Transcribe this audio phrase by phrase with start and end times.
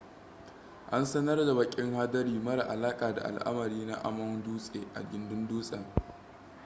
[0.91, 5.85] an sanar da bakin hadari mara alaka da al'amari na amon dutse a gindin dutsen